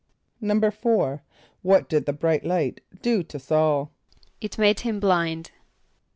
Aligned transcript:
= 0.21 0.41
=4.= 0.41 1.21
What 1.61 1.87
did 1.87 2.07
the 2.07 2.13
bright 2.13 2.43
light 2.43 2.81
do 3.03 3.21
to 3.21 3.37
S[a:]ul? 3.37 3.91
=It 4.41 4.57
made 4.57 4.79
him 4.79 4.99
blind. 4.99 5.51